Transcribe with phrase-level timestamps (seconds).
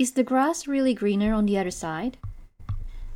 [0.00, 2.16] Is the grass really greener on the other side?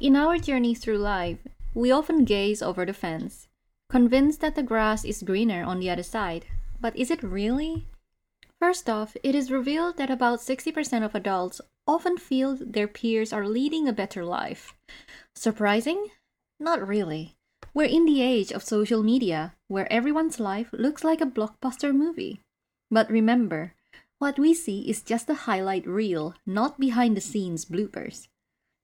[0.00, 1.36] In our journey through life,
[1.74, 3.48] we often gaze over the fence,
[3.90, 6.46] convinced that the grass is greener on the other side.
[6.80, 7.86] But is it really?
[8.58, 13.46] First off, it is revealed that about 60% of adults often feel their peers are
[13.46, 14.72] leading a better life.
[15.34, 16.06] Surprising?
[16.58, 17.36] Not really.
[17.74, 22.40] We're in the age of social media, where everyone's life looks like a blockbuster movie.
[22.90, 23.74] But remember,
[24.20, 28.28] what we see is just the highlight reel, not behind the scenes bloopers.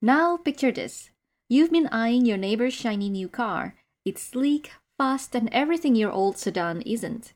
[0.00, 1.10] Now picture this.
[1.48, 3.74] You've been eyeing your neighbor's shiny new car.
[4.04, 7.32] It's sleek, fast, and everything your old sedan isn't.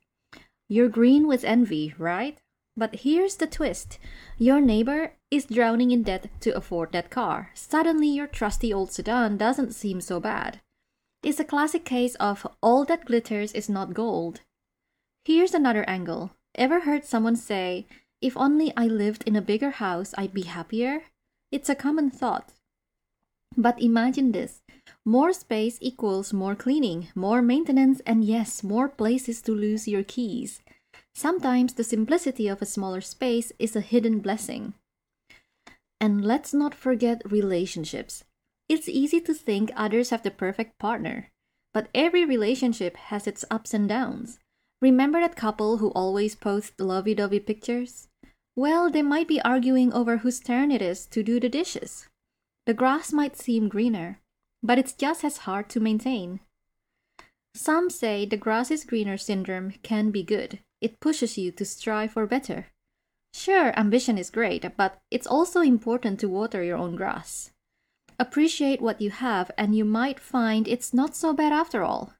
[0.69, 2.39] You're green with envy, right?
[2.77, 3.99] But here's the twist.
[4.39, 7.51] Your neighbor is drowning in debt to afford that car.
[7.55, 10.61] Suddenly your trusty old sedan doesn't seem so bad.
[11.25, 14.43] It's a classic case of all that glitters is not gold.
[15.25, 16.31] Here's another angle.
[16.59, 17.87] Ever heard someone say,
[18.21, 21.03] if only I lived in a bigger house, I'd be happier?
[21.53, 22.53] It's a common thought.
[23.57, 24.61] But imagine this
[25.07, 30.61] more space equals more cleaning, more maintenance, and yes, more places to lose your keys.
[31.15, 34.75] Sometimes the simplicity of a smaller space is a hidden blessing.
[36.01, 38.25] And let's not forget relationships.
[38.69, 41.31] It's easy to think others have the perfect partner,
[41.73, 44.41] but every relationship has its ups and downs.
[44.81, 48.09] Remember that couple who always post lovey dovey pictures?
[48.55, 52.09] Well, they might be arguing over whose turn it is to do the dishes.
[52.67, 54.21] The grass might seem greener,
[54.63, 56.41] but it's just as hard to maintain.
[57.55, 60.61] Some say the grass is greener syndrome can be good.
[60.81, 62.67] It pushes you to strive for better.
[63.35, 67.51] Sure, ambition is great, but it's also important to water your own grass.
[68.19, 72.15] Appreciate what you have, and you might find it's not so bad after all.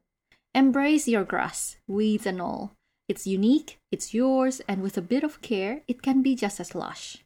[0.59, 2.73] Embrace your grass, weeds and all.
[3.07, 6.75] It's unique, it's yours, and with a bit of care, it can be just as
[6.75, 7.19] lush.